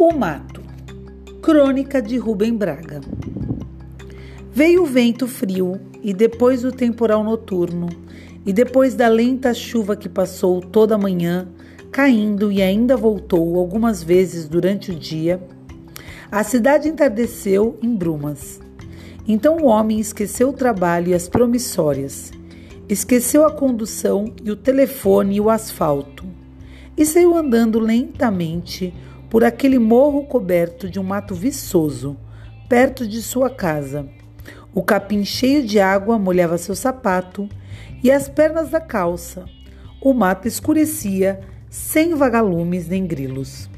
O 0.00 0.12
Mato 0.12 0.62
Crônica 1.42 2.00
de 2.00 2.16
Rubem 2.18 2.54
Braga 2.54 3.00
Veio 4.52 4.84
o 4.84 4.86
vento 4.86 5.26
frio 5.26 5.80
e 6.00 6.14
depois 6.14 6.64
o 6.64 6.70
temporal 6.70 7.24
noturno 7.24 7.88
e 8.46 8.52
depois 8.52 8.94
da 8.94 9.08
lenta 9.08 9.52
chuva 9.52 9.96
que 9.96 10.08
passou 10.08 10.60
toda 10.60 10.94
a 10.94 10.98
manhã, 10.98 11.48
caindo 11.90 12.52
e 12.52 12.62
ainda 12.62 12.96
voltou 12.96 13.58
algumas 13.58 14.00
vezes 14.00 14.46
durante 14.46 14.92
o 14.92 14.94
dia, 14.94 15.42
a 16.30 16.44
cidade 16.44 16.88
entardeceu 16.88 17.76
em 17.82 17.92
brumas. 17.92 18.60
Então 19.26 19.56
o 19.56 19.66
homem 19.66 19.98
esqueceu 19.98 20.50
o 20.50 20.56
trabalho 20.56 21.08
e 21.08 21.14
as 21.14 21.28
promissórias, 21.28 22.30
esqueceu 22.88 23.44
a 23.44 23.52
condução 23.52 24.32
e 24.44 24.52
o 24.52 24.56
telefone 24.56 25.34
e 25.34 25.40
o 25.40 25.50
asfalto, 25.50 26.24
e 26.96 27.04
saiu 27.04 27.34
andando 27.34 27.80
lentamente 27.80 28.94
por 29.30 29.44
aquele 29.44 29.78
morro 29.78 30.24
coberto 30.24 30.88
de 30.88 30.98
um 30.98 31.02
mato 31.02 31.34
viçoso, 31.34 32.16
perto 32.68 33.06
de 33.06 33.22
sua 33.22 33.50
casa. 33.50 34.08
O 34.74 34.82
capim 34.82 35.24
cheio 35.24 35.64
de 35.64 35.78
água 35.80 36.18
molhava 36.18 36.58
seu 36.58 36.74
sapato 36.74 37.48
e 38.02 38.10
as 38.10 38.28
pernas 38.28 38.70
da 38.70 38.80
calça. 38.80 39.44
O 40.00 40.14
mato 40.14 40.46
escurecia, 40.46 41.40
sem 41.68 42.14
vagalumes 42.14 42.88
nem 42.88 43.06
grilos. 43.06 43.68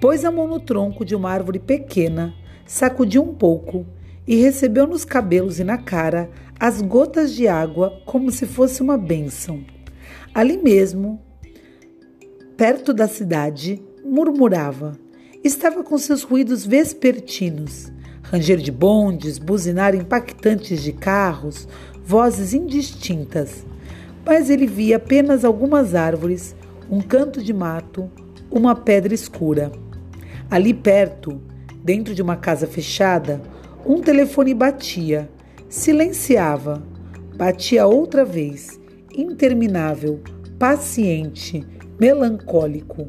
Pôs 0.00 0.24
a 0.24 0.30
mão 0.30 0.48
no 0.48 0.58
tronco 0.58 1.04
de 1.04 1.14
uma 1.14 1.30
árvore 1.30 1.58
pequena, 1.58 2.34
sacudiu 2.66 3.22
um 3.22 3.34
pouco 3.34 3.86
e 4.26 4.36
recebeu 4.36 4.86
nos 4.86 5.04
cabelos 5.04 5.60
e 5.60 5.64
na 5.64 5.76
cara 5.76 6.30
as 6.58 6.80
gotas 6.80 7.34
de 7.34 7.46
água 7.46 8.00
como 8.06 8.30
se 8.30 8.46
fosse 8.46 8.82
uma 8.82 8.96
bênção. 8.96 9.64
Ali 10.32 10.56
mesmo, 10.56 11.20
perto 12.56 12.94
da 12.94 13.08
cidade, 13.08 13.82
murmurava. 14.10 14.98
Estava 15.42 15.84
com 15.84 15.96
seus 15.96 16.24
ruídos 16.24 16.66
vespertinos, 16.66 17.92
ranger 18.22 18.58
de 18.58 18.72
bondes, 18.72 19.38
buzinar 19.38 19.94
impactantes 19.94 20.82
de 20.82 20.92
carros, 20.92 21.68
vozes 22.04 22.52
indistintas. 22.52 23.64
Mas 24.26 24.50
ele 24.50 24.66
via 24.66 24.96
apenas 24.96 25.44
algumas 25.44 25.94
árvores, 25.94 26.56
um 26.90 27.00
canto 27.00 27.42
de 27.42 27.52
mato, 27.52 28.10
uma 28.50 28.74
pedra 28.74 29.14
escura. 29.14 29.70
Ali 30.50 30.74
perto, 30.74 31.40
dentro 31.82 32.12
de 32.12 32.20
uma 32.20 32.36
casa 32.36 32.66
fechada, 32.66 33.40
um 33.86 34.00
telefone 34.00 34.52
batia, 34.52 35.30
silenciava, 35.68 36.82
batia 37.36 37.86
outra 37.86 38.24
vez, 38.24 38.78
interminável, 39.16 40.20
paciente, 40.58 41.64
melancólico. 41.98 43.08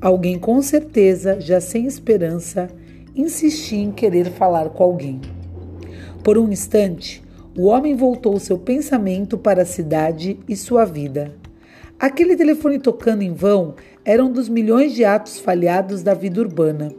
Alguém 0.00 0.38
com 0.38 0.62
certeza, 0.62 1.40
já 1.40 1.60
sem 1.60 1.84
esperança, 1.84 2.68
insistia 3.16 3.82
em 3.82 3.90
querer 3.90 4.26
falar 4.30 4.68
com 4.68 4.84
alguém. 4.84 5.20
Por 6.22 6.38
um 6.38 6.52
instante, 6.52 7.20
o 7.56 7.64
homem 7.64 7.96
voltou 7.96 8.38
seu 8.38 8.56
pensamento 8.56 9.36
para 9.36 9.62
a 9.62 9.66
cidade 9.66 10.38
e 10.48 10.54
sua 10.54 10.84
vida. 10.84 11.34
Aquele 11.98 12.36
telefone 12.36 12.78
tocando 12.78 13.22
em 13.22 13.32
vão 13.32 13.74
era 14.04 14.24
um 14.24 14.30
dos 14.30 14.48
milhões 14.48 14.94
de 14.94 15.04
atos 15.04 15.40
falhados 15.40 16.00
da 16.00 16.14
vida 16.14 16.40
urbana. 16.40 16.92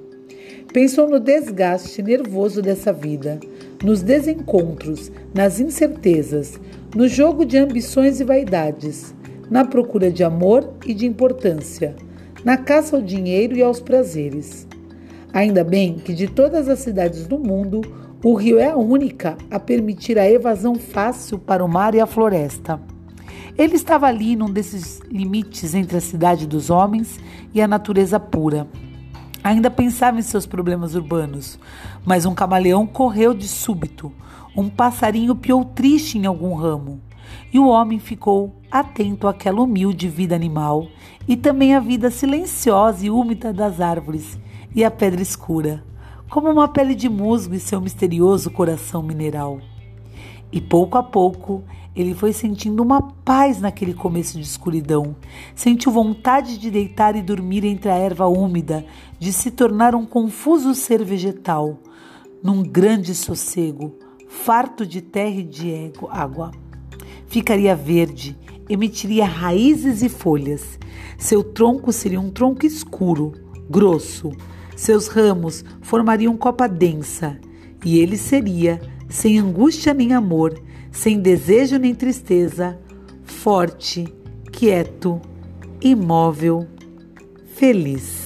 Pensou 0.74 1.08
no 1.08 1.22
desgaste 1.22 2.04
nervoso 2.04 2.62
dessa 2.62 2.92
vida, 2.92 3.40
nos 3.82 4.04
desencontros, 4.04 5.10
nas 5.34 5.62
incertezas, 5.62 6.60
no 6.94 7.08
jogo 7.08 7.46
de 7.46 7.58
ambições 7.58 8.20
e 8.20 8.26
vaidades, 8.26 9.16
na 9.50 9.64
procura 9.64 10.12
de 10.12 10.22
amor 10.22 10.74
e 10.86 10.94
de 10.94 11.06
importância 11.06 11.96
na 12.44 12.58
caça 12.58 12.96
ao 12.96 13.02
dinheiro 13.02 13.56
e 13.56 13.62
aos 13.62 13.80
prazeres. 13.80 14.68
Ainda 15.34 15.64
bem 15.64 15.96
que 15.96 16.14
de 16.14 16.28
todas 16.28 16.68
as 16.68 16.80
cidades 16.80 17.28
do 17.28 17.38
mundo, 17.38 17.82
o 18.24 18.34
rio 18.34 18.60
é 18.60 18.70
a 18.70 18.78
única 18.78 19.38
a 19.50 19.60
permitir 19.60 20.18
a 20.18 20.30
evasão 20.30 20.76
fácil 20.76 21.38
para 21.38 21.64
o 21.64 21.70
mar 21.70 21.94
e 21.96 22.00
a 22.00 22.06
floresta. 22.06 22.80
Ele 23.58 23.76
estava 23.76 24.08
ali 24.08 24.36
num 24.36 24.50
desses 24.50 25.00
limites 25.10 25.76
entre 25.76 25.98
a 25.98 26.02
cidade 26.02 26.48
dos 26.48 26.70
homens 26.70 27.20
e 27.54 27.62
a 27.62 27.68
natureza 27.68 28.20
pura. 28.20 28.68
Ainda 29.44 29.70
pensava 29.70 30.20
em 30.20 30.22
seus 30.22 30.46
problemas 30.46 30.96
urbanos, 30.96 31.60
mas 32.06 32.26
um 32.26 32.34
camaleão 32.34 32.86
correu 32.86 33.34
de 33.34 33.48
súbito, 33.48 34.12
um 34.56 34.70
passarinho 34.70 35.36
piou 35.36 35.64
triste 35.64 36.18
em 36.18 36.26
algum 36.26 36.54
ramo, 36.54 37.00
e 37.52 37.60
o 37.60 37.68
homem 37.68 38.00
ficou 38.00 38.56
atento 38.72 39.28
àquela 39.28 39.62
humilde 39.62 40.08
vida 40.08 40.36
animal 40.36 40.88
e 41.28 41.36
também 41.36 41.76
à 41.76 41.80
vida 41.80 42.12
silenciosa 42.12 43.06
e 43.06 43.10
úmida 43.10 43.52
das 43.52 43.82
árvores 43.82 44.40
e 44.76 44.84
à 44.84 44.92
pedra 44.92 45.22
escura, 45.22 45.84
como 46.30 46.50
uma 46.50 46.68
pele 46.68 46.94
de 46.94 47.10
musgo 47.10 47.56
e 47.56 47.60
seu 47.60 47.82
misterioso 47.82 48.52
coração 48.52 49.02
mineral. 49.02 49.60
E 50.52 50.62
pouco 50.62 50.98
a 50.98 51.04
pouco 51.04 51.64
ele 51.96 52.14
foi 52.14 52.32
sentindo 52.32 52.82
uma 52.82 53.02
paz 53.02 53.60
naquele 53.60 53.94
começo 53.94 54.38
de 54.38 54.44
escuridão. 54.44 55.16
Sentiu 55.56 55.92
vontade 55.92 56.58
de 56.58 56.72
deitar 56.72 57.16
e 57.16 57.22
dormir 57.22 57.66
entre 57.66 57.90
a 57.90 57.96
erva 57.96 58.28
úmida, 58.28 58.86
de 59.20 59.34
se 59.34 59.52
tornar 59.52 59.96
um 59.96 60.06
confuso 60.06 60.74
ser 60.74 61.04
vegetal, 61.04 61.78
num 62.42 62.64
grande 62.64 63.14
sossego, 63.14 63.96
farto 64.28 64.86
de 64.86 65.02
terra 65.02 65.40
e 65.40 65.44
de 65.44 65.92
água. 66.10 66.52
Ficaria 67.30 67.76
verde, 67.76 68.36
emitiria 68.68 69.24
raízes 69.26 70.02
e 70.02 70.10
folhas. 70.10 70.80
Seu 71.16 71.44
tronco 71.44 71.94
seria 71.94 72.20
um 72.20 72.32
tronco 72.32 72.66
escuro, 72.66 73.34
grosso. 73.70 74.32
Seus 74.76 75.08
ramos 75.08 75.64
formariam 75.80 76.36
copa 76.36 76.68
densa. 76.68 77.40
E 77.86 78.00
ele 78.00 78.18
seria, 78.18 78.82
sem 79.08 79.38
angústia 79.38 79.94
nem 79.94 80.12
amor, 80.12 80.60
sem 80.92 81.20
desejo 81.20 81.78
nem 81.78 81.94
tristeza, 81.94 82.80
forte, 83.24 84.12
quieto, 84.52 85.22
imóvel, 85.80 86.68
feliz. 87.54 88.19